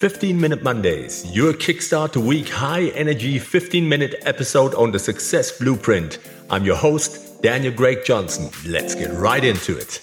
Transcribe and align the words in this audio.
15 0.00 0.38
Minute 0.38 0.62
Mondays, 0.62 1.24
your 1.34 1.54
kickstart 1.54 2.12
to 2.12 2.20
week 2.20 2.50
high 2.50 2.88
energy 2.88 3.38
15 3.38 3.88
minute 3.88 4.14
episode 4.26 4.74
on 4.74 4.92
the 4.92 4.98
success 4.98 5.58
blueprint. 5.58 6.18
I'm 6.50 6.66
your 6.66 6.76
host, 6.76 7.40
Daniel 7.40 7.72
Greg 7.72 8.04
Johnson. 8.04 8.50
Let's 8.66 8.94
get 8.94 9.10
right 9.14 9.42
into 9.42 9.74
it. 9.74 10.02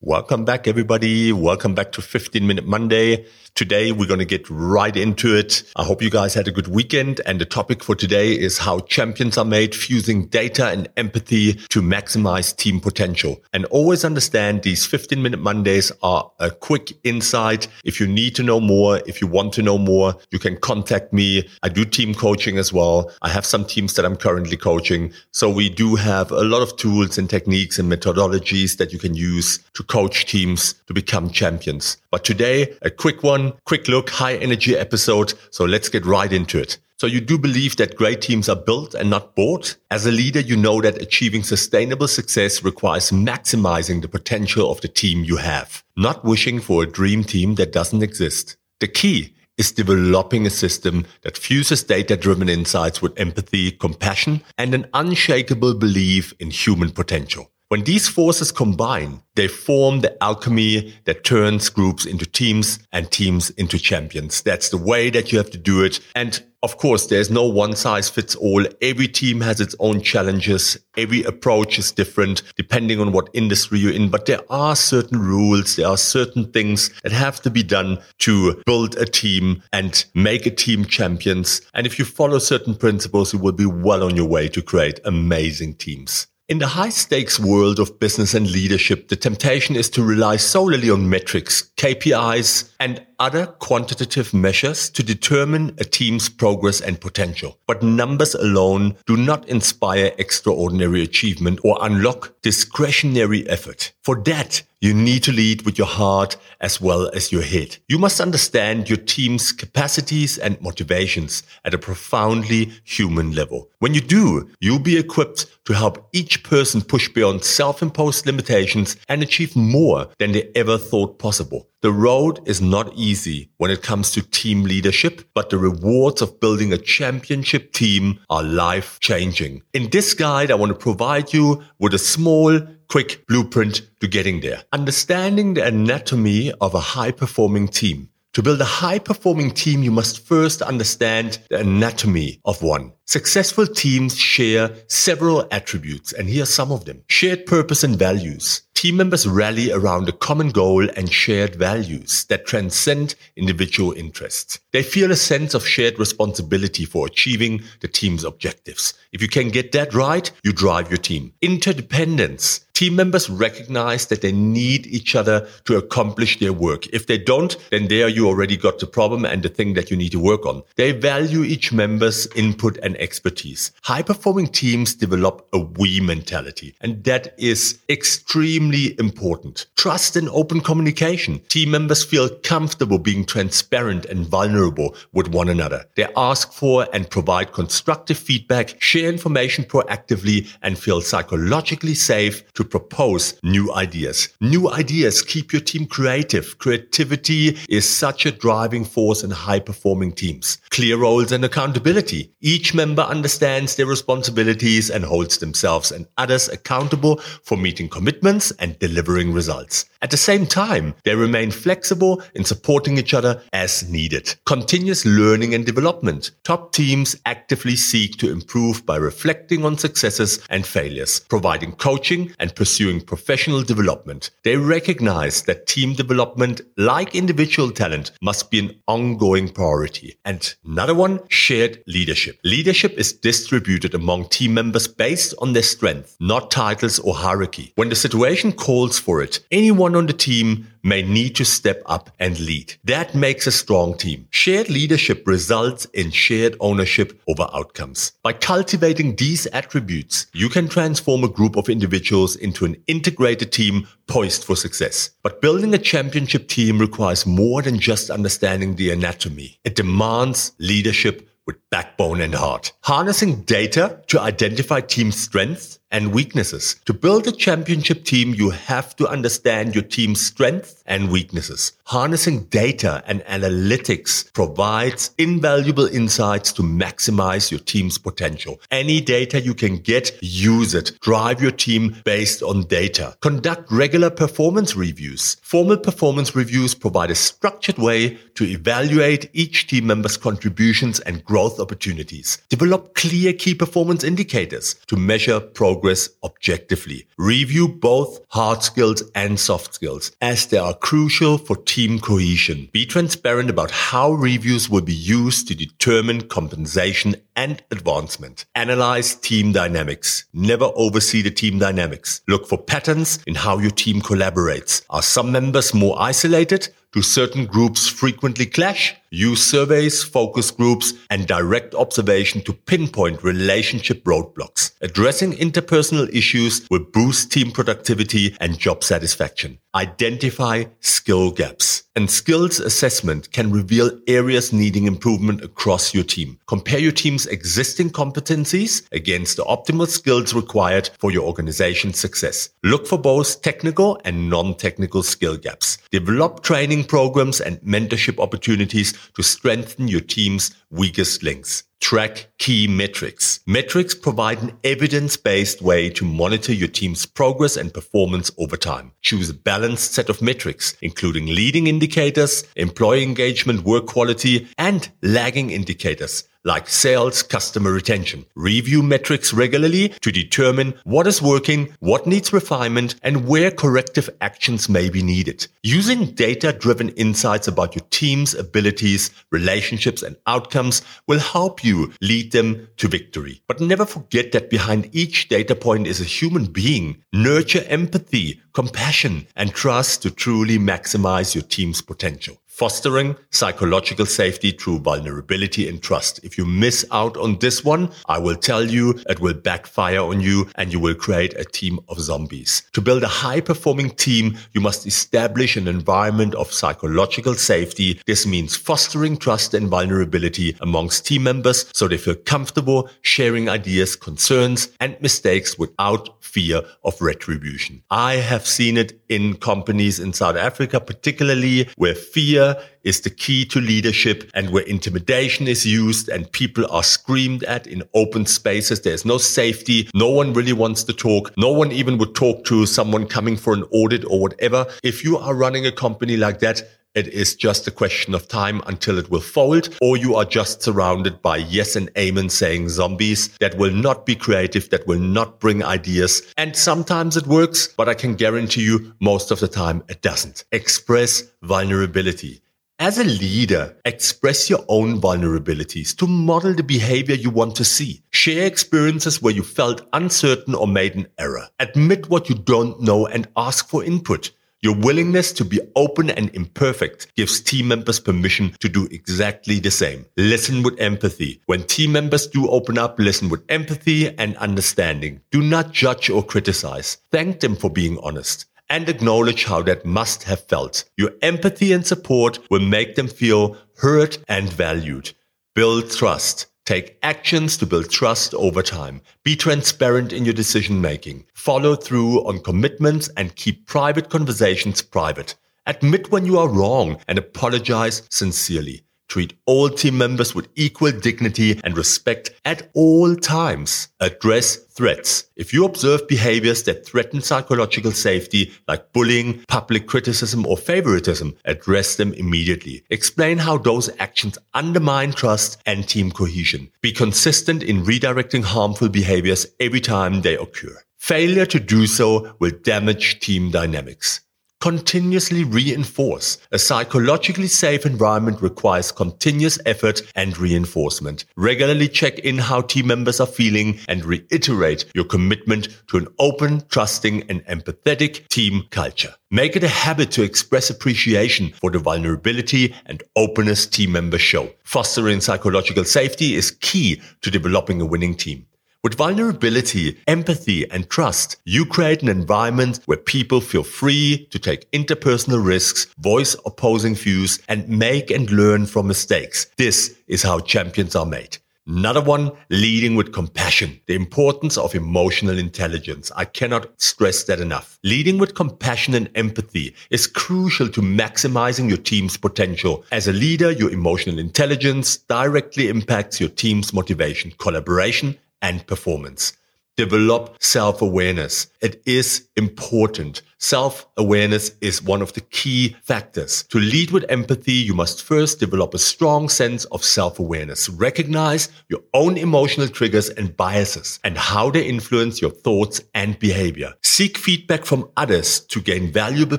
Welcome 0.00 0.44
back, 0.44 0.68
everybody. 0.68 1.32
Welcome 1.32 1.74
back 1.74 1.90
to 1.92 2.00
15 2.00 2.46
Minute 2.46 2.64
Monday. 2.64 3.26
Today, 3.54 3.92
we're 3.92 4.06
going 4.06 4.20
to 4.20 4.24
get 4.24 4.48
right 4.48 4.96
into 4.96 5.36
it. 5.36 5.62
I 5.76 5.84
hope 5.84 6.02
you 6.02 6.10
guys 6.10 6.34
had 6.34 6.48
a 6.48 6.52
good 6.52 6.68
weekend. 6.68 7.20
And 7.26 7.40
the 7.40 7.44
topic 7.44 7.82
for 7.82 7.94
today 7.94 8.32
is 8.32 8.58
how 8.58 8.80
champions 8.80 9.36
are 9.36 9.44
made, 9.44 9.74
fusing 9.74 10.26
data 10.26 10.68
and 10.68 10.88
empathy 10.96 11.54
to 11.70 11.82
maximize 11.82 12.56
team 12.56 12.80
potential. 12.80 13.42
And 13.52 13.64
always 13.66 14.04
understand 14.04 14.62
these 14.62 14.86
15 14.86 15.22
minute 15.22 15.40
Mondays 15.40 15.92
are 16.02 16.30
a 16.38 16.50
quick 16.50 16.92
insight. 17.04 17.68
If 17.84 18.00
you 18.00 18.06
need 18.06 18.34
to 18.36 18.42
know 18.42 18.60
more, 18.60 19.02
if 19.06 19.20
you 19.20 19.26
want 19.26 19.52
to 19.54 19.62
know 19.62 19.78
more, 19.78 20.14
you 20.30 20.38
can 20.38 20.56
contact 20.56 21.12
me. 21.12 21.48
I 21.62 21.68
do 21.68 21.84
team 21.84 22.14
coaching 22.14 22.58
as 22.58 22.72
well. 22.72 23.12
I 23.22 23.28
have 23.28 23.44
some 23.46 23.64
teams 23.64 23.94
that 23.94 24.04
I'm 24.04 24.16
currently 24.16 24.56
coaching. 24.56 25.12
So 25.32 25.50
we 25.50 25.68
do 25.68 25.96
have 25.96 26.30
a 26.30 26.44
lot 26.44 26.62
of 26.62 26.76
tools 26.76 27.18
and 27.18 27.28
techniques 27.28 27.78
and 27.78 27.90
methodologies 27.90 28.76
that 28.78 28.92
you 28.92 28.98
can 28.98 29.14
use 29.14 29.58
to 29.74 29.82
coach 29.82 30.26
teams 30.26 30.74
to 30.86 30.94
become 30.94 31.30
champions. 31.30 31.96
But 32.10 32.24
today, 32.24 32.76
a 32.82 32.90
quick 32.90 33.22
one, 33.22 33.39
quick 33.64 33.88
look, 33.88 34.10
high 34.10 34.36
energy 34.36 34.76
episode. 34.76 35.34
So 35.50 35.64
let's 35.64 35.88
get 35.88 36.04
right 36.06 36.32
into 36.32 36.58
it. 36.58 36.78
So 37.00 37.06
you 37.06 37.20
do 37.20 37.38
believe 37.38 37.76
that 37.76 37.96
great 37.96 38.20
teams 38.20 38.48
are 38.48 38.64
built 38.68 38.94
and 38.94 39.08
not 39.08 39.34
bought? 39.34 39.76
As 39.90 40.04
a 40.04 40.10
leader, 40.10 40.40
you 40.40 40.56
know 40.56 40.82
that 40.82 41.00
achieving 41.00 41.42
sustainable 41.42 42.08
success 42.08 42.62
requires 42.62 43.10
maximizing 43.10 44.02
the 44.02 44.08
potential 44.08 44.70
of 44.70 44.82
the 44.82 44.88
team 44.88 45.24
you 45.24 45.38
have, 45.38 45.82
not 45.96 46.24
wishing 46.24 46.60
for 46.60 46.82
a 46.82 46.90
dream 46.98 47.24
team 47.24 47.54
that 47.54 47.72
doesn't 47.72 48.02
exist. 48.02 48.58
The 48.80 48.88
key 48.88 49.34
is 49.56 49.72
developing 49.72 50.46
a 50.46 50.50
system 50.50 51.06
that 51.22 51.38
fuses 51.38 51.84
data 51.84 52.16
driven 52.16 52.48
insights 52.48 53.00
with 53.00 53.18
empathy, 53.18 53.70
compassion, 53.70 54.42
and 54.58 54.74
an 54.74 54.86
unshakable 54.92 55.74
belief 55.74 56.34
in 56.38 56.50
human 56.50 56.90
potential. 56.90 57.50
When 57.70 57.84
these 57.84 58.08
forces 58.08 58.50
combine, 58.50 59.22
they 59.36 59.46
form 59.46 60.00
the 60.00 60.20
alchemy 60.20 60.92
that 61.04 61.22
turns 61.22 61.68
groups 61.68 62.04
into 62.04 62.26
teams 62.26 62.80
and 62.90 63.08
teams 63.12 63.50
into 63.50 63.78
champions. 63.78 64.42
That's 64.42 64.70
the 64.70 64.76
way 64.76 65.08
that 65.10 65.30
you 65.30 65.38
have 65.38 65.52
to 65.52 65.56
do 65.56 65.84
it. 65.84 66.00
And 66.16 66.42
of 66.64 66.78
course, 66.78 67.06
there's 67.06 67.30
no 67.30 67.44
one 67.44 67.76
size 67.76 68.08
fits 68.08 68.34
all. 68.34 68.66
Every 68.82 69.06
team 69.06 69.40
has 69.42 69.60
its 69.60 69.76
own 69.78 70.00
challenges. 70.00 70.78
Every 70.96 71.22
approach 71.22 71.78
is 71.78 71.92
different 71.92 72.42
depending 72.56 72.98
on 72.98 73.12
what 73.12 73.30
industry 73.34 73.78
you're 73.78 73.92
in. 73.92 74.10
But 74.10 74.26
there 74.26 74.42
are 74.50 74.74
certain 74.74 75.20
rules. 75.20 75.76
There 75.76 75.86
are 75.86 75.96
certain 75.96 76.50
things 76.50 76.90
that 77.04 77.12
have 77.12 77.40
to 77.42 77.50
be 77.50 77.62
done 77.62 77.98
to 78.18 78.60
build 78.66 78.96
a 78.96 79.06
team 79.06 79.62
and 79.72 80.04
make 80.12 80.44
a 80.44 80.50
team 80.50 80.86
champions. 80.86 81.62
And 81.72 81.86
if 81.86 82.00
you 82.00 82.04
follow 82.04 82.40
certain 82.40 82.74
principles, 82.74 83.32
you 83.32 83.38
will 83.38 83.52
be 83.52 83.66
well 83.66 84.02
on 84.02 84.16
your 84.16 84.26
way 84.26 84.48
to 84.48 84.60
create 84.60 84.98
amazing 85.04 85.74
teams. 85.74 86.26
In 86.50 86.58
the 86.58 86.66
high 86.66 86.88
stakes 86.88 87.38
world 87.38 87.78
of 87.78 88.00
business 88.00 88.34
and 88.34 88.50
leadership, 88.50 89.06
the 89.06 89.14
temptation 89.14 89.76
is 89.76 89.88
to 89.90 90.02
rely 90.02 90.34
solely 90.34 90.90
on 90.90 91.08
metrics, 91.08 91.70
KPIs, 91.76 92.72
and 92.80 93.06
other 93.20 93.46
quantitative 93.46 94.32
measures 94.34 94.90
to 94.90 95.02
determine 95.02 95.76
a 95.78 95.84
team's 95.84 96.28
progress 96.28 96.80
and 96.80 97.00
potential. 97.00 97.58
But 97.66 97.82
numbers 97.82 98.34
alone 98.34 98.96
do 99.06 99.16
not 99.16 99.48
inspire 99.48 100.12
extraordinary 100.18 101.02
achievement 101.02 101.60
or 101.62 101.78
unlock 101.82 102.34
discretionary 102.42 103.48
effort. 103.48 103.92
For 104.02 104.16
that, 104.22 104.62
you 104.80 104.94
need 104.94 105.22
to 105.24 105.32
lead 105.32 105.62
with 105.62 105.76
your 105.76 105.86
heart 105.86 106.38
as 106.58 106.80
well 106.80 107.10
as 107.12 107.30
your 107.30 107.42
head. 107.42 107.76
You 107.86 107.98
must 107.98 108.18
understand 108.18 108.88
your 108.88 108.96
team's 108.96 109.52
capacities 109.52 110.38
and 110.38 110.58
motivations 110.62 111.42
at 111.66 111.74
a 111.74 111.78
profoundly 111.78 112.72
human 112.84 113.32
level. 113.32 113.68
When 113.80 113.92
you 113.92 114.00
do, 114.00 114.48
you'll 114.58 114.78
be 114.78 114.96
equipped 114.98 115.64
to 115.66 115.74
help 115.74 116.08
each 116.14 116.42
person 116.42 116.80
push 116.80 117.10
beyond 117.10 117.44
self-imposed 117.44 118.24
limitations 118.24 118.96
and 119.06 119.22
achieve 119.22 119.54
more 119.54 120.08
than 120.18 120.32
they 120.32 120.50
ever 120.54 120.78
thought 120.78 121.18
possible. 121.18 121.68
The 121.82 121.92
road 121.92 122.46
is 122.46 122.60
not 122.60 122.92
easy 122.94 123.48
when 123.56 123.70
it 123.70 123.82
comes 123.82 124.10
to 124.10 124.20
team 124.20 124.64
leadership, 124.64 125.26
but 125.34 125.48
the 125.48 125.56
rewards 125.56 126.20
of 126.20 126.38
building 126.38 126.74
a 126.74 126.76
championship 126.76 127.72
team 127.72 128.20
are 128.28 128.42
life 128.42 129.00
changing. 129.00 129.62
In 129.72 129.88
this 129.88 130.12
guide, 130.12 130.50
I 130.50 130.56
want 130.56 130.72
to 130.72 130.78
provide 130.78 131.32
you 131.32 131.62
with 131.78 131.94
a 131.94 131.98
small, 131.98 132.60
quick 132.90 133.26
blueprint 133.28 133.80
to 134.00 134.08
getting 134.08 134.42
there. 134.42 134.62
Understanding 134.74 135.54
the 135.54 135.64
anatomy 135.64 136.52
of 136.60 136.74
a 136.74 136.80
high 136.80 137.12
performing 137.12 137.66
team. 137.66 138.10
To 138.34 138.42
build 138.42 138.60
a 138.60 138.64
high 138.64 138.98
performing 138.98 139.50
team, 139.50 139.82
you 139.82 139.90
must 139.90 140.26
first 140.26 140.60
understand 140.60 141.38
the 141.48 141.60
anatomy 141.60 142.40
of 142.44 142.62
one. 142.62 142.92
Successful 143.10 143.66
teams 143.66 144.16
share 144.16 144.70
several 144.86 145.44
attributes, 145.50 146.12
and 146.12 146.28
here 146.28 146.44
are 146.44 146.46
some 146.46 146.70
of 146.70 146.84
them. 146.84 147.02
Shared 147.08 147.44
purpose 147.44 147.82
and 147.82 147.98
values. 147.98 148.62
Team 148.74 148.96
members 148.96 149.26
rally 149.26 149.72
around 149.72 150.08
a 150.08 150.12
common 150.12 150.50
goal 150.50 150.88
and 150.96 151.12
shared 151.12 151.56
values 151.56 152.24
that 152.26 152.46
transcend 152.46 153.16
individual 153.36 153.92
interests. 153.92 154.60
They 154.72 154.84
feel 154.84 155.10
a 155.10 155.16
sense 155.16 155.54
of 155.54 155.66
shared 155.66 155.98
responsibility 155.98 156.84
for 156.84 157.06
achieving 157.06 157.62
the 157.80 157.88
team's 157.88 158.22
objectives. 158.22 158.94
If 159.12 159.20
you 159.20 159.28
can 159.28 159.48
get 159.48 159.72
that 159.72 159.92
right, 159.92 160.30
you 160.44 160.52
drive 160.52 160.88
your 160.88 160.98
team. 160.98 161.34
Interdependence. 161.42 162.64
Team 162.72 162.96
members 162.96 163.28
recognize 163.28 164.06
that 164.06 164.22
they 164.22 164.32
need 164.32 164.86
each 164.86 165.14
other 165.14 165.46
to 165.66 165.76
accomplish 165.76 166.38
their 166.38 166.54
work. 166.54 166.86
If 166.86 167.06
they 167.06 167.18
don't, 167.18 167.54
then 167.70 167.88
there 167.88 168.08
you 168.08 168.26
already 168.26 168.56
got 168.56 168.78
the 168.78 168.86
problem 168.86 169.26
and 169.26 169.42
the 169.42 169.50
thing 169.50 169.74
that 169.74 169.90
you 169.90 169.98
need 169.98 170.12
to 170.12 170.18
work 170.18 170.46
on. 170.46 170.62
They 170.76 170.92
value 170.92 171.42
each 171.42 171.72
member's 171.74 172.26
input 172.28 172.78
and 172.82 172.96
expertise. 173.00 173.72
High 173.82 174.02
performing 174.02 174.48
teams 174.48 174.94
develop 174.94 175.48
a 175.52 175.58
we 175.58 176.00
mentality, 176.00 176.74
and 176.80 177.02
that 177.04 177.34
is 177.38 177.80
extremely 177.88 178.98
important. 178.98 179.66
Trust 179.76 180.16
and 180.16 180.28
open 180.30 180.60
communication. 180.60 181.40
Team 181.48 181.70
members 181.70 182.04
feel 182.04 182.28
comfortable 182.42 182.98
being 182.98 183.24
transparent 183.24 184.04
and 184.06 184.26
vulnerable 184.26 184.94
with 185.12 185.28
one 185.28 185.48
another. 185.48 185.86
They 185.96 186.06
ask 186.16 186.52
for 186.52 186.86
and 186.92 187.08
provide 187.08 187.52
constructive 187.52 188.18
feedback, 188.18 188.80
share 188.82 189.08
information 189.08 189.64
proactively, 189.64 190.54
and 190.62 190.78
feel 190.78 191.00
psychologically 191.00 191.94
safe 191.94 192.52
to 192.54 192.64
propose 192.64 193.34
new 193.42 193.72
ideas. 193.74 194.28
New 194.40 194.70
ideas 194.70 195.22
keep 195.22 195.52
your 195.52 195.62
team 195.62 195.86
creative. 195.86 196.58
Creativity 196.58 197.56
is 197.68 197.88
such 197.88 198.26
a 198.26 198.32
driving 198.32 198.84
force 198.84 199.22
in 199.22 199.30
high 199.30 199.60
performing 199.60 200.12
teams. 200.12 200.58
Clear 200.70 200.98
roles 200.98 201.32
and 201.32 201.44
accountability. 201.44 202.32
Each 202.40 202.74
member 202.74 202.89
member 202.90 203.02
understands 203.02 203.76
their 203.76 203.86
responsibilities 203.86 204.90
and 204.90 205.04
holds 205.04 205.38
themselves 205.38 205.92
and 205.92 206.08
others 206.18 206.48
accountable 206.48 207.18
for 207.44 207.56
meeting 207.56 207.88
commitments 207.88 208.50
and 208.58 208.76
delivering 208.80 209.32
results. 209.32 209.84
At 210.02 210.10
the 210.10 210.16
same 210.16 210.46
time, 210.46 210.94
they 211.04 211.14
remain 211.14 211.52
flexible 211.52 212.22
in 212.34 212.42
supporting 212.42 212.98
each 212.98 213.14
other 213.14 213.42
as 213.52 213.88
needed. 213.88 214.34
Continuous 214.44 215.04
learning 215.04 215.54
and 215.54 215.64
development. 215.64 216.32
Top 216.42 216.72
teams 216.72 217.14
actively 217.26 217.76
seek 217.76 218.16
to 218.16 218.32
improve 218.32 218.84
by 218.84 218.96
reflecting 218.96 219.64
on 219.64 219.78
successes 219.78 220.40
and 220.50 220.66
failures, 220.66 221.20
providing 221.20 221.72
coaching 221.72 222.34
and 222.40 222.56
pursuing 222.56 223.00
professional 223.00 223.62
development. 223.62 224.30
They 224.42 224.56
recognize 224.56 225.42
that 225.42 225.66
team 225.66 225.92
development, 225.94 226.62
like 226.76 227.14
individual 227.14 227.70
talent, 227.70 228.10
must 228.20 228.50
be 228.50 228.58
an 228.58 228.80
ongoing 228.88 229.50
priority. 229.50 230.16
And 230.24 230.54
another 230.64 230.94
one, 230.94 231.20
shared 231.28 231.84
leadership. 231.86 232.40
Leadership 232.42 232.79
Leadership 232.80 232.98
is 232.98 233.12
distributed 233.12 233.94
among 233.94 234.26
team 234.30 234.54
members 234.54 234.88
based 234.88 235.34
on 235.36 235.52
their 235.52 235.62
strength, 235.62 236.16
not 236.18 236.50
titles 236.50 236.98
or 236.98 237.14
hierarchy. 237.14 237.74
When 237.76 237.90
the 237.90 237.94
situation 237.94 238.52
calls 238.52 238.98
for 238.98 239.20
it, 239.20 239.40
anyone 239.50 239.94
on 239.94 240.06
the 240.06 240.14
team 240.14 240.66
may 240.82 241.02
need 241.02 241.36
to 241.36 241.44
step 241.44 241.82
up 241.84 242.10
and 242.18 242.40
lead. 242.40 242.74
That 242.84 243.14
makes 243.14 243.46
a 243.46 243.52
strong 243.52 243.98
team. 243.98 244.28
Shared 244.30 244.70
leadership 244.70 245.26
results 245.26 245.84
in 245.92 246.10
shared 246.10 246.56
ownership 246.58 247.20
over 247.28 247.48
outcomes. 247.52 248.12
By 248.22 248.32
cultivating 248.32 249.16
these 249.16 249.46
attributes, 249.48 250.26
you 250.32 250.48
can 250.48 250.66
transform 250.66 251.22
a 251.22 251.28
group 251.28 251.56
of 251.56 251.68
individuals 251.68 252.34
into 252.34 252.64
an 252.64 252.82
integrated 252.86 253.52
team 253.52 253.88
poised 254.06 254.42
for 254.42 254.56
success. 254.56 255.10
But 255.22 255.42
building 255.42 255.74
a 255.74 255.78
championship 255.78 256.48
team 256.48 256.78
requires 256.78 257.26
more 257.26 257.60
than 257.60 257.78
just 257.78 258.08
understanding 258.08 258.76
the 258.76 258.90
anatomy. 258.90 259.58
It 259.64 259.76
demands 259.76 260.52
leadership 260.58 261.29
with 261.46 261.56
backbone 261.70 262.20
and 262.20 262.34
heart. 262.34 262.72
Harnessing 262.82 263.42
data 263.42 264.02
to 264.08 264.20
identify 264.20 264.80
team 264.80 265.10
strengths 265.10 265.79
and 265.90 266.12
weaknesses. 266.12 266.76
To 266.84 266.92
build 266.92 267.26
a 267.26 267.32
championship 267.32 268.04
team, 268.04 268.34
you 268.34 268.50
have 268.50 268.94
to 268.96 269.08
understand 269.08 269.74
your 269.74 269.84
team's 269.84 270.24
strengths 270.24 270.82
and 270.86 271.10
weaknesses. 271.10 271.72
Harnessing 271.84 272.44
data 272.44 273.02
and 273.06 273.20
analytics 273.22 274.32
provides 274.32 275.10
invaluable 275.18 275.86
insights 275.86 276.52
to 276.52 276.62
maximize 276.62 277.50
your 277.50 277.60
team's 277.60 277.98
potential. 277.98 278.60
Any 278.70 279.00
data 279.00 279.40
you 279.40 279.54
can 279.54 279.78
get, 279.78 280.16
use 280.20 280.74
it. 280.74 280.98
Drive 281.00 281.42
your 281.42 281.50
team 281.50 281.96
based 282.04 282.42
on 282.42 282.64
data. 282.64 283.16
Conduct 283.20 283.70
regular 283.70 284.10
performance 284.10 284.76
reviews. 284.76 285.36
Formal 285.42 285.78
performance 285.78 286.36
reviews 286.36 286.74
provide 286.74 287.10
a 287.10 287.14
structured 287.14 287.78
way 287.78 288.18
to 288.34 288.44
evaluate 288.44 289.30
each 289.32 289.66
team 289.66 289.86
member's 289.86 290.16
contributions 290.16 291.00
and 291.00 291.24
growth 291.24 291.58
opportunities. 291.58 292.38
Develop 292.48 292.94
clear 292.94 293.32
key 293.32 293.54
performance 293.54 294.04
indicators 294.04 294.74
to 294.86 294.96
measure 294.96 295.40
progress 295.40 295.79
objectively. 296.22 297.06
Review 297.16 297.68
both 297.68 298.20
hard 298.28 298.62
skills 298.62 299.02
and 299.14 299.38
soft 299.38 299.74
skills 299.74 300.12
as 300.20 300.46
they 300.46 300.58
are 300.58 300.74
crucial 300.74 301.38
for 301.38 301.56
team 301.56 301.98
cohesion. 301.98 302.68
Be 302.72 302.86
transparent 302.86 303.50
about 303.50 303.70
how 303.70 304.12
reviews 304.12 304.68
will 304.68 304.80
be 304.82 304.94
used 304.94 305.48
to 305.48 305.54
determine 305.54 306.28
compensation 306.28 307.16
and 307.36 307.62
advancement. 307.70 308.44
Analyze 308.54 309.14
team 309.14 309.52
dynamics. 309.52 310.24
Never 310.32 310.70
oversee 310.74 311.22
the 311.22 311.30
team 311.30 311.58
dynamics. 311.58 312.20
Look 312.28 312.46
for 312.46 312.58
patterns 312.58 313.18
in 313.26 313.34
how 313.34 313.58
your 313.58 313.70
team 313.70 314.00
collaborates. 314.00 314.84
Are 314.90 315.02
some 315.02 315.32
members 315.32 315.72
more 315.72 315.96
isolated? 316.00 316.68
Do 316.92 317.02
certain 317.02 317.46
groups 317.46 317.86
frequently 317.86 318.46
clash? 318.46 318.96
Use 319.10 319.44
surveys, 319.44 320.02
focus 320.02 320.50
groups, 320.50 320.92
and 321.08 321.24
direct 321.24 321.72
observation 321.72 322.40
to 322.42 322.52
pinpoint 322.52 323.22
relationship 323.22 324.02
roadblocks. 324.02 324.72
Addressing 324.80 325.34
interpersonal 325.34 326.12
issues 326.12 326.66
will 326.68 326.84
boost 326.92 327.30
team 327.30 327.52
productivity 327.52 328.36
and 328.40 328.58
job 328.58 328.82
satisfaction. 328.82 329.60
Identify 329.74 330.64
skill 330.80 331.30
gaps. 331.30 331.84
And 331.94 332.10
skills 332.10 332.58
assessment 332.58 333.30
can 333.30 333.52
reveal 333.52 333.90
areas 334.08 334.52
needing 334.52 334.86
improvement 334.86 335.42
across 335.44 335.94
your 335.94 336.02
team. 336.02 336.40
Compare 336.48 336.80
your 336.80 336.90
team's 336.90 337.26
existing 337.26 337.90
competencies 337.90 338.82
against 338.90 339.36
the 339.36 339.44
optimal 339.44 339.86
skills 339.86 340.34
required 340.34 340.90
for 340.98 341.12
your 341.12 341.22
organization's 341.22 342.00
success. 342.00 342.50
Look 342.64 342.88
for 342.88 342.98
both 342.98 343.42
technical 343.42 344.00
and 344.04 344.28
non-technical 344.28 345.04
skill 345.04 345.36
gaps. 345.36 345.78
Develop 345.92 346.42
training 346.42 346.84
programs 346.84 347.40
and 347.40 347.60
mentorship 347.60 348.18
opportunities 348.18 348.92
to 349.14 349.22
strengthen 349.22 349.86
your 349.86 350.00
team's 350.00 350.50
weakest 350.70 351.22
links. 351.22 351.62
Track 351.80 352.28
key 352.38 352.68
metrics. 352.68 353.40
Metrics 353.46 353.94
provide 353.94 354.42
an 354.42 354.52
evidence-based 354.64 355.60
way 355.62 355.90
to 355.90 356.04
monitor 356.04 356.52
your 356.52 356.68
team's 356.68 357.06
progress 357.06 357.56
and 357.56 357.72
performance 357.72 358.30
over 358.38 358.56
time. 358.56 358.92
Choose 359.02 359.30
a 359.30 359.34
balanced 359.34 359.92
set 359.92 360.08
of 360.08 360.22
metrics, 360.22 360.76
including 360.82 361.26
leading 361.26 361.66
indicators, 361.66 362.44
employee 362.54 363.02
engagement, 363.02 363.64
work 363.64 363.86
quality, 363.86 364.48
and 364.58 364.90
lagging 365.02 365.50
indicators 365.50 366.24
like 366.44 366.68
sales, 366.68 367.22
customer 367.22 367.72
retention. 367.72 368.24
Review 368.34 368.82
metrics 368.82 369.32
regularly 369.32 369.90
to 370.00 370.10
determine 370.10 370.74
what 370.84 371.06
is 371.06 371.20
working, 371.20 371.74
what 371.80 372.06
needs 372.06 372.32
refinement, 372.32 372.94
and 373.02 373.26
where 373.26 373.50
corrective 373.50 374.08
actions 374.20 374.68
may 374.68 374.88
be 374.88 375.02
needed. 375.02 375.46
Using 375.62 376.12
data-driven 376.12 376.90
insights 376.90 377.46
about 377.46 377.74
your 377.74 377.84
team's 377.90 378.34
abilities, 378.34 379.10
relationships, 379.30 380.02
and 380.02 380.16
outcomes 380.26 380.82
will 381.06 381.20
help 381.20 381.62
you 381.62 381.92
lead 382.00 382.32
them 382.32 382.68
to 382.78 382.88
victory. 382.88 383.42
But 383.46 383.60
never 383.60 383.84
forget 383.84 384.32
that 384.32 384.50
behind 384.50 384.88
each 384.92 385.28
data 385.28 385.54
point 385.54 385.86
is 385.86 386.00
a 386.00 386.04
human 386.04 386.46
being. 386.46 387.02
Nurture 387.12 387.64
empathy, 387.66 388.40
compassion, 388.54 389.26
and 389.36 389.52
trust 389.54 390.02
to 390.02 390.10
truly 390.10 390.58
maximize 390.58 391.34
your 391.34 391.44
team's 391.44 391.82
potential 391.82 392.38
fostering 392.60 393.16
psychological 393.30 394.04
safety 394.04 394.50
through 394.50 394.78
vulnerability 394.78 395.66
and 395.66 395.82
trust. 395.82 396.20
If 396.22 396.36
you 396.36 396.44
miss 396.44 396.84
out 396.92 397.16
on 397.16 397.38
this 397.38 397.64
one, 397.64 397.90
I 398.04 398.18
will 398.18 398.36
tell 398.36 398.62
you 398.62 399.00
it 399.08 399.18
will 399.18 399.32
backfire 399.32 400.00
on 400.00 400.20
you 400.20 400.46
and 400.56 400.70
you 400.70 400.78
will 400.78 400.94
create 400.94 401.32
a 401.38 401.44
team 401.46 401.80
of 401.88 401.98
zombies. 401.98 402.64
To 402.74 402.82
build 402.82 403.02
a 403.02 403.08
high 403.08 403.40
performing 403.40 403.88
team, 403.88 404.36
you 404.52 404.60
must 404.60 404.86
establish 404.86 405.56
an 405.56 405.68
environment 405.68 406.34
of 406.34 406.52
psychological 406.52 407.32
safety. 407.32 407.98
This 408.04 408.26
means 408.26 408.56
fostering 408.56 409.16
trust 409.16 409.54
and 409.54 409.68
vulnerability 409.68 410.54
amongst 410.60 411.06
team 411.06 411.22
members 411.22 411.64
so 411.72 411.88
they 411.88 411.96
feel 411.96 412.14
comfortable 412.14 412.90
sharing 413.00 413.48
ideas, 413.48 413.96
concerns 413.96 414.68
and 414.80 415.00
mistakes 415.00 415.58
without 415.58 416.22
fear 416.22 416.60
of 416.84 417.00
retribution. 417.00 417.82
I 417.90 418.16
have 418.16 418.46
seen 418.46 418.76
it 418.76 419.00
in 419.08 419.36
companies 419.36 419.98
in 419.98 420.12
South 420.12 420.36
Africa, 420.36 420.78
particularly 420.78 421.66
where 421.76 421.94
fear 421.94 422.49
is 422.84 423.00
the 423.00 423.10
key 423.10 423.44
to 423.46 423.60
leadership 423.60 424.30
and 424.34 424.50
where 424.50 424.62
intimidation 424.64 425.46
is 425.46 425.66
used 425.66 426.08
and 426.08 426.30
people 426.32 426.66
are 426.70 426.82
screamed 426.82 427.44
at 427.44 427.66
in 427.66 427.82
open 427.94 428.26
spaces. 428.26 428.80
There's 428.80 429.04
no 429.04 429.18
safety. 429.18 429.88
No 429.94 430.10
one 430.10 430.32
really 430.32 430.52
wants 430.52 430.84
to 430.84 430.92
talk. 430.92 431.32
No 431.36 431.52
one 431.52 431.72
even 431.72 431.98
would 431.98 432.14
talk 432.14 432.44
to 432.46 432.66
someone 432.66 433.06
coming 433.06 433.36
for 433.36 433.52
an 433.52 433.64
audit 433.70 434.04
or 434.04 434.20
whatever. 434.20 434.66
If 434.82 435.04
you 435.04 435.18
are 435.18 435.34
running 435.34 435.66
a 435.66 435.72
company 435.72 436.16
like 436.16 436.40
that, 436.40 436.62
it 436.94 437.08
is 437.08 437.36
just 437.36 437.66
a 437.66 437.70
question 437.70 438.14
of 438.14 438.26
time 438.26 438.62
until 438.66 438.98
it 438.98 439.10
will 439.10 439.20
fold, 439.20 439.76
or 439.80 439.96
you 439.96 440.16
are 440.16 440.24
just 440.24 440.62
surrounded 440.62 441.22
by 441.22 441.36
yes 441.36 441.76
and 441.76 441.88
amen 441.96 442.28
saying 442.28 442.68
zombies 442.68 443.28
that 443.38 443.56
will 443.56 443.72
not 443.72 444.04
be 444.06 444.16
creative, 444.16 444.68
that 444.70 444.86
will 444.86 444.98
not 444.98 445.38
bring 445.38 445.62
ideas. 445.62 446.32
And 446.36 446.56
sometimes 446.56 447.16
it 447.16 447.26
works, 447.26 447.68
but 447.76 447.88
I 447.88 447.94
can 447.94 448.14
guarantee 448.14 448.62
you 448.62 448.92
most 449.00 449.30
of 449.30 449.40
the 449.40 449.48
time 449.48 449.84
it 449.88 450.02
doesn't. 450.02 450.44
Express 450.50 451.22
vulnerability. 451.42 452.42
As 452.80 452.98
a 452.98 453.04
leader, 453.04 453.76
express 453.84 454.48
your 454.48 454.64
own 454.68 455.02
vulnerabilities 455.02 455.94
to 455.98 456.06
model 456.06 456.54
the 456.54 456.62
behavior 456.62 457.14
you 457.14 457.28
want 457.28 457.54
to 457.56 457.64
see. 457.64 458.02
Share 458.10 458.46
experiences 458.46 459.20
where 459.20 459.34
you 459.34 459.42
felt 459.42 459.86
uncertain 459.92 460.54
or 460.54 460.66
made 460.66 460.94
an 460.94 461.06
error. 461.18 461.46
Admit 461.58 462.08
what 462.08 462.30
you 462.30 462.34
don't 462.34 462.80
know 462.80 463.06
and 463.06 463.28
ask 463.36 463.68
for 463.68 463.84
input. 463.84 464.30
Your 464.62 464.76
willingness 464.76 465.32
to 465.32 465.44
be 465.44 465.58
open 465.74 466.10
and 466.10 466.28
imperfect 466.34 467.14
gives 467.16 467.40
team 467.40 467.68
members 467.68 467.98
permission 467.98 468.54
to 468.60 468.68
do 468.68 468.86
exactly 468.90 469.58
the 469.58 469.70
same. 469.70 470.04
Listen 470.18 470.62
with 470.62 470.78
empathy. 470.78 471.40
When 471.46 471.62
team 471.62 471.92
members 471.92 472.26
do 472.26 472.46
open 472.46 472.76
up, 472.76 472.98
listen 472.98 473.30
with 473.30 473.42
empathy 473.48 474.14
and 474.18 474.36
understanding. 474.36 475.22
Do 475.30 475.40
not 475.40 475.72
judge 475.72 476.10
or 476.10 476.22
criticize. 476.22 476.98
Thank 477.10 477.40
them 477.40 477.56
for 477.56 477.70
being 477.70 477.98
honest 478.02 478.44
and 478.68 478.86
acknowledge 478.88 479.44
how 479.44 479.62
that 479.62 479.86
must 479.86 480.24
have 480.24 480.44
felt. 480.44 480.84
Your 480.98 481.12
empathy 481.22 481.72
and 481.72 481.86
support 481.86 482.38
will 482.50 482.60
make 482.60 482.96
them 482.96 483.08
feel 483.08 483.56
heard 483.78 484.18
and 484.28 484.52
valued. 484.52 485.12
Build 485.54 485.90
trust. 485.90 486.49
Take 486.70 486.98
actions 487.02 487.56
to 487.56 487.66
build 487.66 487.90
trust 487.90 488.32
over 488.32 488.62
time. 488.62 489.00
Be 489.24 489.34
transparent 489.34 490.12
in 490.12 490.24
your 490.24 490.34
decision 490.34 490.80
making. 490.80 491.24
Follow 491.34 491.74
through 491.74 492.24
on 492.28 492.38
commitments 492.44 493.10
and 493.16 493.34
keep 493.34 493.66
private 493.66 494.08
conversations 494.08 494.80
private. 494.80 495.34
Admit 495.66 496.12
when 496.12 496.24
you 496.24 496.38
are 496.38 496.48
wrong 496.48 497.00
and 497.08 497.18
apologize 497.18 498.04
sincerely. 498.08 498.84
Treat 499.10 499.32
all 499.44 499.68
team 499.68 499.98
members 499.98 500.36
with 500.36 500.46
equal 500.54 500.92
dignity 500.92 501.60
and 501.64 501.76
respect 501.76 502.30
at 502.44 502.70
all 502.74 503.16
times. 503.16 503.88
Address 503.98 504.54
threats. 504.54 505.24
If 505.34 505.52
you 505.52 505.64
observe 505.64 506.06
behaviors 506.06 506.62
that 506.62 506.86
threaten 506.86 507.20
psychological 507.20 507.90
safety, 507.90 508.52
like 508.68 508.92
bullying, 508.92 509.44
public 509.48 509.88
criticism, 509.88 510.46
or 510.46 510.56
favoritism, 510.56 511.36
address 511.44 511.96
them 511.96 512.12
immediately. 512.12 512.84
Explain 512.88 513.38
how 513.38 513.58
those 513.58 513.90
actions 513.98 514.38
undermine 514.54 515.10
trust 515.10 515.60
and 515.66 515.88
team 515.88 516.12
cohesion. 516.12 516.70
Be 516.80 516.92
consistent 516.92 517.64
in 517.64 517.82
redirecting 517.82 518.44
harmful 518.44 518.88
behaviors 518.88 519.44
every 519.58 519.80
time 519.80 520.20
they 520.20 520.36
occur. 520.36 520.76
Failure 520.98 521.46
to 521.46 521.58
do 521.58 521.88
so 521.88 522.36
will 522.38 522.52
damage 522.62 523.18
team 523.18 523.50
dynamics. 523.50 524.20
Continuously 524.60 525.42
reinforce. 525.42 526.36
A 526.52 526.58
psychologically 526.58 527.46
safe 527.46 527.86
environment 527.86 528.42
requires 528.42 528.92
continuous 528.92 529.58
effort 529.64 530.02
and 530.14 530.36
reinforcement. 530.36 531.24
Regularly 531.34 531.88
check 531.88 532.18
in 532.18 532.36
how 532.36 532.60
team 532.60 532.88
members 532.88 533.20
are 533.20 533.26
feeling 533.26 533.78
and 533.88 534.04
reiterate 534.04 534.84
your 534.94 535.06
commitment 535.06 535.68
to 535.86 535.96
an 535.96 536.08
open, 536.18 536.62
trusting, 536.68 537.22
and 537.30 537.42
empathetic 537.46 538.28
team 538.28 538.64
culture. 538.70 539.14
Make 539.30 539.56
it 539.56 539.64
a 539.64 539.68
habit 539.68 540.10
to 540.10 540.22
express 540.22 540.68
appreciation 540.68 541.54
for 541.54 541.70
the 541.70 541.78
vulnerability 541.78 542.74
and 542.84 543.02
openness 543.16 543.64
team 543.64 543.92
members 543.92 544.20
show. 544.20 544.50
Fostering 544.64 545.22
psychological 545.22 545.84
safety 545.84 546.34
is 546.34 546.50
key 546.50 547.00
to 547.22 547.30
developing 547.30 547.80
a 547.80 547.86
winning 547.86 548.14
team. 548.14 548.44
With 548.82 548.94
vulnerability, 548.94 549.98
empathy, 550.06 550.70
and 550.70 550.88
trust, 550.88 551.36
you 551.44 551.66
create 551.66 552.02
an 552.02 552.08
environment 552.08 552.80
where 552.86 552.96
people 552.96 553.42
feel 553.42 553.62
free 553.62 554.26
to 554.30 554.38
take 554.38 554.70
interpersonal 554.70 555.44
risks, 555.44 555.84
voice 555.98 556.34
opposing 556.46 556.94
views, 556.94 557.40
and 557.46 557.68
make 557.68 558.10
and 558.10 558.30
learn 558.30 558.64
from 558.64 558.86
mistakes. 558.86 559.48
This 559.58 559.94
is 560.08 560.22
how 560.22 560.40
champions 560.40 560.96
are 560.96 561.04
made. 561.04 561.36
Another 561.66 562.00
one, 562.00 562.32
leading 562.48 562.94
with 562.94 563.12
compassion. 563.12 563.78
The 563.84 563.94
importance 563.94 564.56
of 564.56 564.74
emotional 564.74 565.38
intelligence. 565.38 566.10
I 566.16 566.24
cannot 566.24 566.80
stress 566.80 567.24
that 567.24 567.38
enough. 567.38 567.78
Leading 567.84 568.16
with 568.16 568.34
compassion 568.34 568.94
and 568.94 569.10
empathy 569.14 569.74
is 569.90 570.06
crucial 570.06 570.70
to 570.70 570.80
maximizing 570.80 571.68
your 571.68 571.76
team's 571.76 572.16
potential. 572.16 572.86
As 572.92 573.08
a 573.08 573.12
leader, 573.12 573.50
your 573.52 573.72
emotional 573.72 574.18
intelligence 574.18 574.96
directly 574.96 575.68
impacts 575.68 576.18
your 576.18 576.30
team's 576.30 576.72
motivation, 576.72 577.30
collaboration, 577.36 578.16
and 578.42 578.66
performance. 578.66 579.34
Develop 579.76 580.36
self-awareness. 580.42 581.46
It 581.62 581.82
is 581.86 582.28
important. 582.36 583.22
Self-awareness 583.38 584.50
is 584.60 584.82
one 584.82 585.00
of 585.00 585.14
the 585.14 585.22
key 585.22 585.74
factors. 585.82 586.42
To 586.50 586.58
lead 586.58 586.90
with 586.90 587.06
empathy, 587.08 587.52
you 587.52 587.72
must 587.72 588.02
first 588.02 588.40
develop 588.40 588.74
a 588.74 588.78
strong 588.78 589.30
sense 589.30 589.64
of 589.66 589.82
self-awareness. 589.82 590.68
Recognize 590.68 591.48
your 591.70 591.80
own 591.94 592.18
emotional 592.18 592.68
triggers 592.68 593.08
and 593.08 593.34
biases 593.34 593.98
and 594.04 594.18
how 594.18 594.50
they 594.50 594.66
influence 594.66 595.22
your 595.22 595.30
thoughts 595.30 595.80
and 595.94 596.18
behavior. 596.18 596.74
Seek 597.00 597.16
feedback 597.16 597.64
from 597.64 597.88
others 597.96 598.40
to 598.40 598.60
gain 598.60 598.92
valuable 598.92 599.38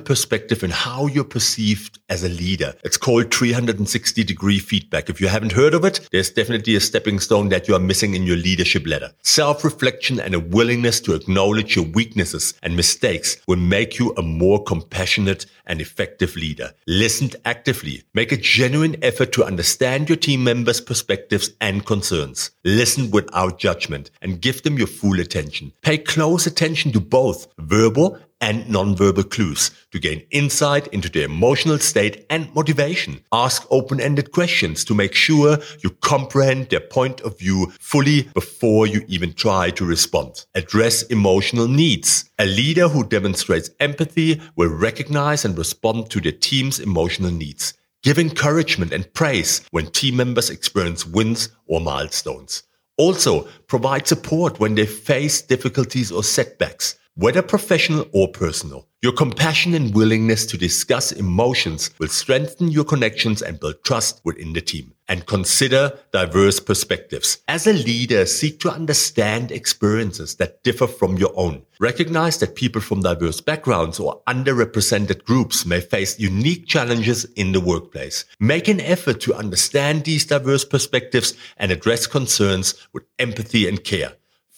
perspective 0.00 0.64
in 0.64 0.70
how 0.72 1.06
you're 1.06 1.22
perceived 1.22 2.00
as 2.08 2.24
a 2.24 2.28
leader. 2.28 2.74
It's 2.82 2.96
called 2.96 3.32
360 3.32 4.24
degree 4.24 4.58
feedback. 4.58 5.08
If 5.08 5.20
you 5.20 5.28
haven't 5.28 5.52
heard 5.52 5.72
of 5.72 5.84
it, 5.84 6.08
there's 6.10 6.30
definitely 6.30 6.74
a 6.74 6.80
stepping 6.80 7.20
stone 7.20 7.50
that 7.50 7.68
you 7.68 7.76
are 7.76 7.78
missing 7.78 8.14
in 8.14 8.24
your 8.24 8.36
leadership 8.36 8.84
ladder. 8.84 9.12
Self-reflection 9.22 10.18
and 10.18 10.34
a 10.34 10.40
willingness 10.40 10.98
to 11.02 11.14
acknowledge 11.14 11.76
your 11.76 11.84
weaknesses 11.84 12.52
and 12.64 12.74
mistakes 12.74 13.36
will 13.46 13.58
make 13.58 13.96
you 13.96 14.12
a 14.16 14.22
more 14.22 14.64
compassionate 14.64 15.46
and 15.66 15.80
effective 15.80 16.34
leader. 16.34 16.72
Listen 16.88 17.30
actively. 17.44 18.02
Make 18.12 18.32
a 18.32 18.36
genuine 18.36 18.96
effort 19.04 19.30
to 19.34 19.44
understand 19.44 20.08
your 20.08 20.16
team 20.16 20.42
members' 20.42 20.80
perspectives 20.80 21.50
and 21.60 21.86
concerns. 21.86 22.50
Listen 22.64 23.12
without 23.12 23.60
judgment 23.60 24.10
and 24.20 24.40
give 24.40 24.64
them 24.64 24.78
your 24.78 24.88
full 24.88 25.20
attention. 25.20 25.72
Pay 25.82 25.98
close 25.98 26.44
attention 26.44 26.90
to 26.90 27.00
both 27.00 27.46
verbal 27.58 28.18
and 28.42 28.64
nonverbal 28.64 29.30
clues 29.30 29.70
to 29.92 30.00
gain 30.00 30.26
insight 30.32 30.88
into 30.88 31.08
their 31.08 31.26
emotional 31.26 31.78
state 31.78 32.26
and 32.28 32.52
motivation. 32.54 33.22
Ask 33.30 33.64
open-ended 33.70 34.32
questions 34.32 34.84
to 34.84 34.94
make 34.94 35.14
sure 35.14 35.58
you 35.82 35.90
comprehend 36.00 36.68
their 36.68 36.80
point 36.80 37.20
of 37.20 37.38
view 37.38 37.72
fully 37.78 38.22
before 38.34 38.88
you 38.88 39.04
even 39.06 39.32
try 39.32 39.70
to 39.70 39.86
respond. 39.86 40.44
Address 40.54 41.04
emotional 41.04 41.68
needs. 41.68 42.28
A 42.40 42.44
leader 42.44 42.88
who 42.88 43.04
demonstrates 43.04 43.70
empathy 43.78 44.40
will 44.56 44.70
recognize 44.70 45.44
and 45.44 45.56
respond 45.56 46.10
to 46.10 46.20
their 46.20 46.32
team's 46.32 46.80
emotional 46.80 47.30
needs. 47.30 47.74
Give 48.02 48.18
encouragement 48.18 48.92
and 48.92 49.14
praise 49.14 49.62
when 49.70 49.86
team 49.92 50.16
members 50.16 50.50
experience 50.50 51.06
wins 51.06 51.50
or 51.68 51.80
milestones. 51.80 52.64
Also, 52.98 53.46
provide 53.68 54.08
support 54.08 54.58
when 54.58 54.74
they 54.74 54.86
face 54.86 55.40
difficulties 55.40 56.10
or 56.10 56.24
setbacks 56.24 56.96
whether 57.14 57.42
professional 57.42 58.06
or 58.12 58.28
personal. 58.28 58.88
Your 59.02 59.12
compassion 59.12 59.74
and 59.74 59.92
willingness 59.94 60.46
to 60.46 60.56
discuss 60.56 61.10
emotions 61.10 61.90
will 61.98 62.08
strengthen 62.08 62.70
your 62.70 62.84
connections 62.84 63.42
and 63.42 63.58
build 63.58 63.82
trust 63.84 64.20
within 64.24 64.52
the 64.52 64.60
team. 64.60 64.94
And 65.08 65.26
consider 65.26 65.98
diverse 66.12 66.60
perspectives. 66.60 67.38
As 67.48 67.66
a 67.66 67.72
leader, 67.72 68.24
seek 68.24 68.60
to 68.60 68.70
understand 68.70 69.50
experiences 69.50 70.36
that 70.36 70.62
differ 70.62 70.86
from 70.86 71.16
your 71.16 71.32
own. 71.34 71.62
Recognize 71.80 72.38
that 72.38 72.54
people 72.54 72.80
from 72.80 73.00
diverse 73.00 73.40
backgrounds 73.40 73.98
or 73.98 74.22
underrepresented 74.28 75.24
groups 75.24 75.66
may 75.66 75.80
face 75.80 76.20
unique 76.20 76.66
challenges 76.66 77.24
in 77.34 77.50
the 77.50 77.60
workplace. 77.60 78.24
Make 78.38 78.68
an 78.68 78.80
effort 78.80 79.20
to 79.22 79.34
understand 79.34 80.04
these 80.04 80.24
diverse 80.24 80.64
perspectives 80.64 81.34
and 81.56 81.72
address 81.72 82.06
concerns 82.06 82.74
with 82.92 83.02
empathy 83.18 83.68
and 83.68 83.82
care. 83.82 84.12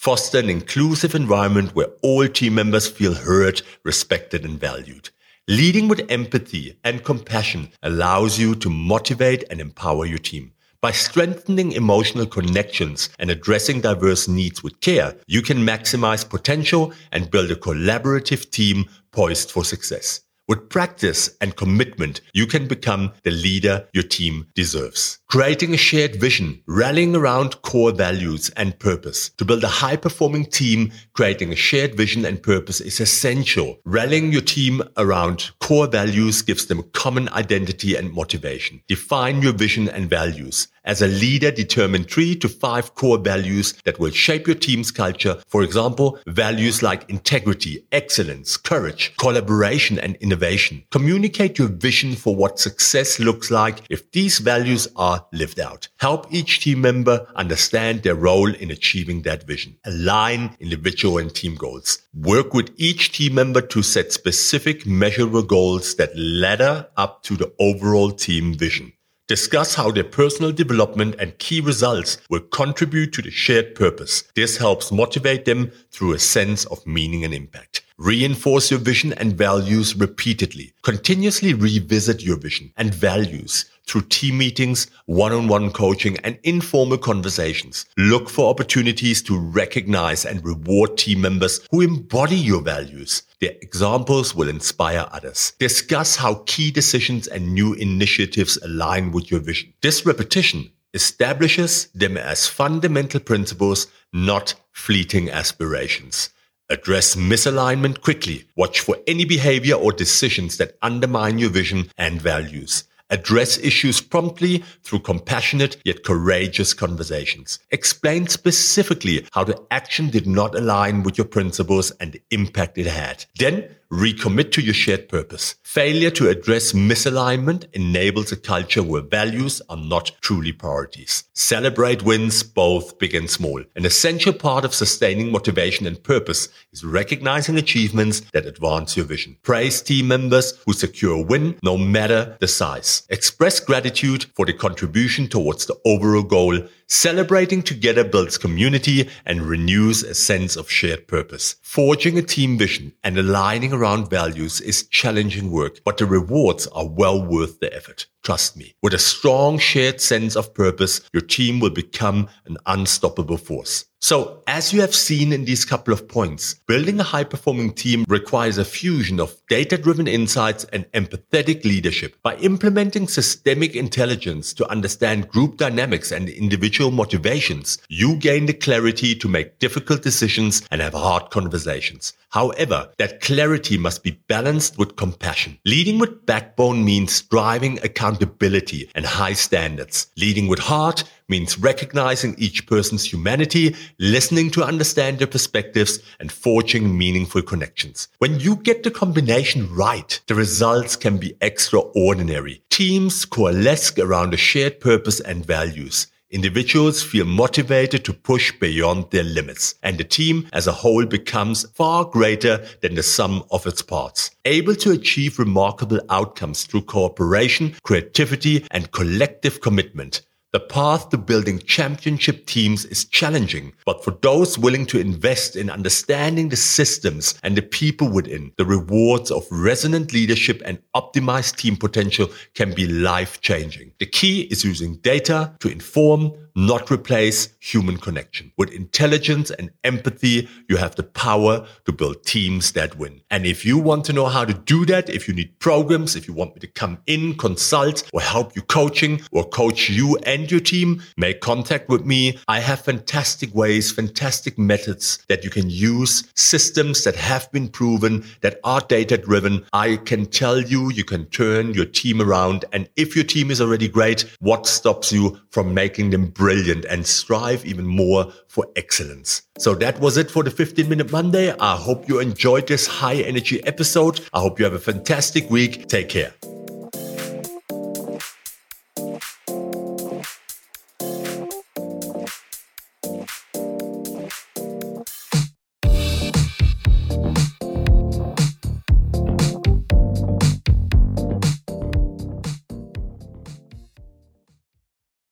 Foster 0.05 0.39
an 0.39 0.51
inclusive 0.51 1.15
environment 1.15 1.75
where 1.75 1.89
all 2.03 2.29
team 2.29 2.57
members 2.57 2.87
feel 2.87 3.15
heard, 3.15 3.63
respected, 3.85 4.45
and 4.45 4.61
valued. 4.61 5.09
Leading 5.49 5.89
with 5.89 6.05
empathy 6.11 6.79
and 6.85 7.03
compassion 7.03 7.71
allows 7.83 8.39
you 8.39 8.55
to 8.57 8.69
motivate 8.69 9.45
and 9.49 9.63
empower 9.63 10.05
your 10.05 10.19
team. 10.19 10.53
By 10.83 10.91
strengthening 10.91 11.73
emotional 11.73 12.27
connections 12.27 13.09
and 13.19 13.31
addressing 13.31 13.81
diverse 13.81 14.29
needs 14.29 14.63
with 14.63 14.79
care, 14.83 15.17
you 15.27 15.41
can 15.41 15.65
maximize 15.65 16.29
potential 16.29 16.93
and 17.11 17.31
build 17.31 17.51
a 17.51 17.57
collaborative 17.57 18.51
team 18.51 18.85
poised 19.11 19.51
for 19.51 19.65
success. 19.65 20.21
With 20.47 20.69
practice 20.69 21.35
and 21.41 21.57
commitment, 21.57 22.21
you 22.35 22.47
can 22.47 22.67
become 22.67 23.15
the 23.23 23.31
leader 23.31 23.89
your 23.95 24.05
team 24.05 24.49
deserves. 24.55 25.21
Creating 25.35 25.75
a 25.75 25.77
shared 25.77 26.15
vision, 26.15 26.63
rallying 26.69 27.17
around 27.17 27.61
core 27.63 27.91
values 27.91 28.51
and 28.51 28.79
purpose. 28.79 29.31
To 29.31 29.45
build 29.45 29.65
a 29.65 29.79
high 29.83 29.97
performing 29.97 30.45
team, 30.45 30.93
creating 31.13 31.53
a 31.53 31.57
shared 31.57 31.97
vision 31.97 32.25
and 32.25 32.41
purpose 32.41 32.81
is 32.81 33.01
essential. 33.01 33.81
Rallying 33.85 34.31
your 34.31 34.43
team 34.43 34.81
around 34.97 35.51
core 35.59 35.89
values 35.89 36.41
gives 36.41 36.67
them 36.67 36.79
a 36.79 36.85
common 36.85 37.29
identity 37.31 37.97
and 37.97 38.13
motivation. 38.13 38.81
Define 38.87 39.43
your 39.43 39.55
vision 39.55 39.89
and 39.89 40.09
values. 40.09 40.69
As 40.85 41.01
a 41.01 41.09
leader, 41.09 41.51
determine 41.51 42.05
three 42.05 42.37
to 42.37 42.49
five 42.49 42.95
core 42.95 43.17
values 43.17 43.73
that 43.85 43.99
will 43.99 44.11
shape 44.11 44.47
your 44.47 44.55
team's 44.55 44.91
culture. 44.91 45.41
For 45.49 45.63
example, 45.63 46.19
values 46.27 46.83
like 46.83 47.09
integrity, 47.09 47.87
excellence, 47.91 48.59
courage, 48.59 49.15
collaboration, 49.17 49.99
and 49.99 50.17
innovation. 50.17 50.85
Communicate 50.91 51.59
your 51.59 51.69
vision 51.69 52.15
for 52.15 52.37
what 52.37 52.59
success 52.59 53.19
looks 53.19 53.51
like 53.51 53.81
if 53.89 54.13
these 54.13 54.39
values 54.41 54.87
are 54.95 55.24
lived 55.33 55.61
out. 55.61 55.89
Help 55.99 56.27
each 56.33 56.61
team 56.61 56.81
member 56.81 57.27
understand 57.37 58.03
their 58.03 58.15
role 58.15 58.53
in 58.55 58.71
achieving 58.71 59.23
that 59.23 59.47
vision. 59.47 59.77
Align 59.85 60.57
individual 60.61 61.19
and 61.19 61.35
team 61.35 61.55
goals. 61.55 61.99
Work 62.15 62.55
with 62.55 62.73
each 62.77 63.13
team 63.13 63.35
member 63.35 63.61
to 63.61 63.83
set 63.83 64.13
specific 64.13 64.87
measurable 64.87 65.43
goals 65.43 65.95
that 65.97 66.17
ladder 66.17 66.89
up 66.97 67.23
to 67.25 67.37
the 67.37 67.53
overall 67.59 68.11
team 68.11 68.55
vision. 68.55 68.93
Discuss 69.27 69.75
how 69.75 69.91
their 69.91 70.05
personal 70.05 70.53
development 70.53 71.15
and 71.19 71.39
key 71.39 71.63
results 71.63 72.19
will 72.29 72.41
contribute 72.41 73.15
to 73.15 73.23
the 73.23 73.31
shared 73.31 73.75
purpose. 73.75 74.23
This 74.35 74.59
helps 74.59 74.93
motivate 74.93 75.47
them 75.47 75.73
through 75.91 76.13
a 76.13 76.19
sense 76.19 76.67
of 76.67 76.87
meaning 76.87 77.25
and 77.25 77.33
impact. 77.33 77.81
Reinforce 77.97 78.71
your 78.71 78.81
vision 78.81 79.15
and 79.15 79.33
values 79.33 79.97
repeatedly. 79.97 80.75
Continuously 80.83 81.55
revisit 81.55 82.23
your 82.23 82.37
vision 82.37 82.73
and 82.77 82.93
values 82.93 83.65
through 83.87 84.03
team 84.03 84.39
meetings, 84.39 84.87
one-on-one 85.07 85.71
coaching, 85.73 86.17
and 86.19 86.39
informal 86.43 86.99
conversations. 86.99 87.87
Look 87.97 88.31
for 88.31 88.51
opportunities 88.51 89.23
to 89.23 89.39
recognize 89.39 90.25
and 90.25 90.45
reward 90.45 90.97
team 90.97 91.21
members 91.21 91.67
who 91.71 91.81
embody 91.81 92.37
your 92.37 92.63
values. 92.63 93.23
Their 93.41 93.55
examples 93.61 94.35
will 94.35 94.49
inspire 94.49 95.07
others. 95.13 95.53
Discuss 95.59 96.17
how 96.17 96.43
key 96.47 96.71
decisions 96.71 97.27
and 97.27 97.55
new 97.55 97.75
initiatives 97.75 98.57
align 98.63 99.13
with 99.13 99.31
your 99.31 99.41
vision. 99.41 99.75
This 99.83 100.07
repetition 100.07 100.71
establishes 100.95 101.87
them 101.89 102.17
as 102.17 102.47
fundamental 102.47 103.21
principles, 103.21 103.89
not 104.13 104.55
fleeting 104.73 105.29
aspirations. 105.29 106.31
Address 106.71 107.17
misalignment 107.17 108.01
quickly. 108.01 108.47
Watch 108.57 108.81
for 108.81 108.97
any 109.07 109.27
behavior 109.27 109.75
or 109.75 109.93
decisions 109.93 110.57
that 110.57 110.79
undermine 110.81 111.39
your 111.39 111.51
vision 111.51 111.91
and 111.99 112.23
values. 112.23 112.85
Address 113.11 113.59
issues 113.59 114.01
promptly 114.01 114.65
through 114.83 115.01
compassionate 115.01 115.77
yet 115.85 116.05
courageous 116.05 116.73
conversations. 116.73 117.59
Explain 117.71 118.29
specifically 118.29 119.27
how 119.33 119.45
the 119.45 119.63
action 119.71 120.09
did 120.09 120.27
not 120.27 120.55
align 120.55 121.03
with 121.03 121.19
your 121.19 121.27
principles 121.27 121.91
and 121.93 122.13
the 122.13 122.23
impact 122.31 122.79
it 122.79 122.87
had. 122.87 123.27
Then 123.39 123.69
recommit 123.91 124.53
to 124.53 124.61
your 124.61 124.75
shared 124.75 125.09
purpose. 125.09 125.57
Failure 125.63 126.11
to 126.11 126.29
address 126.29 126.73
misalignment 126.73 127.67
enables 127.73 128.33
a 128.33 128.37
culture 128.37 128.83
where 128.83 129.03
values 129.03 129.61
are 129.69 129.77
not 129.77 130.13
truly 130.21 130.53
priorities. 130.53 131.25
Celebrate 131.35 132.03
wins, 132.03 132.43
both 132.43 132.99
big 132.99 133.15
and 133.15 133.31
small. 133.31 133.63
An 133.77 133.85
essential 133.85 134.33
part 134.33 134.65
of 134.65 134.75
sustaining 134.75 135.31
motivation 135.31 135.87
and 135.87 136.03
purpose 136.03 136.49
is 136.73 136.85
recognizing 136.85 137.57
achievements 137.57 138.21
that 138.33 138.47
advance 138.47 138.97
your 138.97 139.07
vision. 139.07 139.37
Praise 139.43 139.83
team 139.83 140.09
members 140.09 140.55
who 140.67 140.73
secure 140.73 141.15
a 141.15 141.23
win 141.23 141.59
no 141.63 141.77
matter 141.77 142.37
the 142.41 142.49
size. 142.49 143.03
Express 143.09 143.61
gratitude 143.61 144.27
for 144.35 144.47
the 144.47 144.53
contribution 144.53 145.29
towards 145.29 145.67
the 145.67 145.77
overall 145.85 146.23
goal 146.23 146.61
Celebrating 146.87 147.63
together 147.63 148.05
builds 148.05 148.37
community 148.37 149.09
and 149.25 149.43
renews 149.43 150.03
a 150.03 150.15
sense 150.15 150.55
of 150.55 150.71
shared 150.71 151.09
purpose. 151.09 151.57
Forging 151.63 152.19
a 152.19 152.23
team 152.23 152.59
vision 152.59 152.93
and 153.03 153.17
aligning 153.17 153.73
around 153.73 153.84
values 153.85 154.61
is 154.61 154.89
challenging 154.89 155.51
work, 155.51 155.81
but 155.85 155.99
the 155.99 156.07
rewards 156.07 156.67
are 156.69 156.89
well 156.89 157.23
worth 157.23 157.61
the 157.61 157.75
effort. 157.75 158.07
Trust 158.23 158.57
me. 158.57 158.75
With 158.83 158.95
a 158.95 158.99
strong 158.99 159.59
shared 159.59 160.01
sense 160.01 160.37
of 160.37 160.55
purpose, 160.55 161.03
your 161.13 161.21
team 161.21 161.61
will 161.61 161.71
become 161.71 162.29
an 162.47 162.57
unstoppable 162.67 163.37
force. 163.37 163.85
So 164.05 164.43
as 164.47 164.71
you 164.71 164.83
have 164.83 164.95
seen 164.95 165.33
in 165.33 165.47
these 165.47 165.65
couple 165.65 165.95
of 165.95 166.07
points, 166.07 166.57
building 166.67 167.01
a 167.01 167.03
high 167.03 167.25
performing 167.25 167.73
team 167.73 168.05
requires 168.07 168.59
a 168.59 168.65
fusion 168.67 169.19
of 169.19 169.35
data 169.49 169.79
driven 169.79 170.07
insights 170.07 170.65
and 170.75 170.85
empathetic 170.93 171.65
leadership. 171.65 172.15
By 172.23 172.37
implementing 172.37 173.09
systemic 173.09 173.75
intelligence 173.75 174.53
to 174.55 174.69
understand 174.69 175.31
group 175.31 175.57
dynamics 175.57 176.13
and 176.13 176.29
individual 176.29 176.91
motivations, 176.91 177.79
you 177.89 178.17
gain 178.17 178.45
the 178.45 178.53
clarity 178.53 179.15
to 179.15 179.27
make 179.27 179.59
difficult 179.59 180.03
decisions 180.03 180.61
and 180.71 180.83
have 180.83 180.93
hard 180.93 181.31
conversations. 181.31 182.13
However, 182.29 182.91
that 182.99 183.23
clarity 183.23 183.79
must 183.79 184.03
be 184.03 184.21
balanced 184.29 184.77
with 184.77 184.97
compassion. 184.97 185.59
Leading 185.65 185.99
with 185.99 186.27
backbone 186.27 186.85
means 186.85 187.23
driving 187.23 187.79
accountability 187.83 188.91
and 188.95 189.07
high 189.07 189.33
standards. 189.33 190.09
Leading 190.19 190.49
with 190.49 190.59
heart 190.59 191.05
means 191.29 191.59
recognizing 191.59 192.35
each 192.39 192.67
person's 192.67 193.11
humanity, 193.11 193.75
listening 193.99 194.51
to 194.51 194.65
understand 194.65 195.19
their 195.19 195.27
perspectives, 195.27 195.99
and 196.21 196.31
forging 196.31 196.97
meaningful 196.97 197.43
connections. 197.43 198.09
When 198.19 198.41
you 198.41 198.57
get 198.57 198.83
the 198.83 198.91
combination 198.91 199.75
right, 199.75 200.21
the 200.27 200.35
results 200.35 200.97
can 200.97 201.19
be 201.19 201.37
extraordinary. 201.41 202.63
Teams 202.71 203.25
coalesce 203.25 203.99
around 203.99 204.35
a 204.35 204.39
shared 204.39 204.81
purpose 204.81 205.21
and 205.21 205.45
values. 205.45 206.09
Individuals 206.31 207.01
feel 207.01 207.25
motivated 207.27 208.05
to 208.05 208.13
push 208.13 208.51
beyond 208.59 209.09
their 209.13 209.23
limits, 209.23 209.77
and 209.85 209.99
the 209.99 210.03
team 210.05 210.49
as 210.53 210.67
a 210.67 210.73
whole 210.73 211.07
becomes 211.07 211.65
far 211.71 212.05
greater 212.05 212.67
than 212.81 212.97
the 212.97 213.05
sum 213.05 213.45
of 213.53 213.67
its 213.69 213.83
parts, 213.83 214.33
able 214.45 214.75
to 214.75 214.91
achieve 214.91 215.39
remarkable 215.39 216.01
outcomes 216.11 216.65
through 216.65 216.83
cooperation, 216.83 217.77
creativity, 217.85 218.67
and 218.73 218.91
collective 218.91 219.61
commitment. 219.61 220.23
The 220.55 220.61
path 220.61 221.09
to 221.09 221.19
building 221.19 221.59
championship 221.59 222.47
teams 222.47 222.85
is 222.85 223.07
challenging, 223.07 223.73
but 223.85 224.05
for 224.05 224.13
those 224.23 224.57
willing 224.57 224.87
to 224.87 225.01
invest 225.01 225.57
in 225.57 225.69
understanding 225.69 226.49
the 226.49 226.57
systems 226.57 227.35
and 227.43 227.57
the 227.57 227.63
people 227.63 228.09
within, 228.09 228.53
the 228.57 228.65
rewards 228.65 229.33
of 229.33 229.49
resonant 229.51 230.13
leadership 230.13 230.63
and 230.65 230.79
optimized 230.95 231.57
team 231.57 231.77
potential 231.77 232.29
can 232.55 232.73
be 232.73 232.87
life 232.87 233.41
changing. 233.41 233.91
The 233.99 234.07
key 234.07 234.43
is 234.43 234.65
using 234.65 234.95
data 234.99 235.57
to 235.59 235.69
inform, 235.69 236.35
not 236.55 236.89
replace 236.89 237.49
human 237.59 237.97
connection. 237.97 238.53
With 238.57 238.71
intelligence 238.71 239.51
and 239.51 239.73
empathy, 239.83 240.49
you 240.69 240.77
have 240.77 240.95
the 240.95 241.03
power 241.03 241.67
to 241.85 241.93
build 241.93 242.23
teams 242.23 242.73
that 242.73 242.97
win. 242.97 243.23
And 243.29 243.45
if 243.45 243.65
you 243.65 243.77
want 243.77 244.05
to 244.05 244.13
know 244.13 244.27
how 244.27 244.45
to 244.45 244.55
do 244.55 244.87
that, 244.87 245.11
if 245.11 245.27
you 245.27 245.35
need 245.35 245.59
programs, 245.59 246.15
if 246.15 246.29
you 246.29 246.35
want 246.35 246.55
me 246.55 246.61
to 246.61 246.69
come 246.69 246.99
in, 247.07 247.35
consult 247.37 248.09
or 248.13 248.21
help 248.21 248.55
you 248.55 248.63
coaching 248.63 249.21
or 249.33 249.49
coach 249.49 249.91
you 249.91 250.17
and 250.45 250.51
your 250.51 250.61
team, 250.61 251.03
make 251.17 251.41
contact 251.41 251.89
with 251.89 252.05
me. 252.05 252.39
I 252.49 252.61
have 252.61 252.83
fantastic 252.83 253.55
ways, 253.55 253.91
fantastic 253.91 254.59
methods 254.59 255.25
that 255.29 255.43
you 255.43 255.49
can 255.49 255.71
use, 255.71 256.31
systems 256.35 257.03
that 257.05 257.17
have 257.17 257.51
been 257.51 257.67
proven, 257.67 258.27
that 258.43 258.61
are 258.63 258.83
data 258.83 259.17
driven. 259.17 259.65
I 259.73 259.97
can 259.97 260.27
tell 260.27 260.61
you, 260.61 260.91
you 260.91 261.03
can 261.03 261.25
turn 261.31 261.73
your 261.73 261.87
team 261.87 262.21
around. 262.21 262.67
And 262.75 262.91
if 262.97 263.17
your 263.17 263.25
team 263.25 263.51
is 263.51 263.59
already 263.59 263.89
great, 263.89 264.37
what 264.41 264.67
stops 264.67 265.11
you 265.15 265.41
from 265.49 265.73
making 265.73 266.11
them 266.11 266.27
brilliant 266.27 266.85
and 266.85 267.07
strive 267.07 267.65
even 267.65 267.87
more 267.87 268.31
for 268.47 268.67
excellence. 268.77 269.41
So 269.57 269.75
that 269.77 269.99
was 269.99 270.19
it 270.19 270.31
for 270.31 270.43
the 270.43 270.51
15 270.51 270.87
minute 270.91 271.11
Monday. 271.11 271.55
I 271.59 271.75
hope 271.75 272.07
you 272.07 272.21
enjoyed 272.21 272.67
this 272.67 272.87
high 272.87 273.17
energy 273.17 273.65
episode. 273.65 274.21
I 274.35 274.41
hope 274.41 274.59
you 274.59 274.67
have 274.67 274.75
a 274.75 274.79
fantastic 274.79 275.49
week. 275.49 275.89
Take 275.89 276.11
care. 276.11 276.35